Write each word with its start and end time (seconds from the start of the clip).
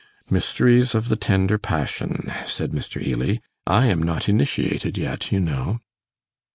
'Mysteries 0.31 0.95
of 0.95 1.09
the 1.09 1.15
tender 1.15 1.59
passion,' 1.59 2.33
said 2.47 2.71
Mr. 2.71 3.05
Ely. 3.05 3.37
'I 3.67 3.85
am 3.85 4.01
not 4.01 4.27
initiated 4.27 4.97
yet, 4.97 5.31
you 5.31 5.39
know. 5.39 5.79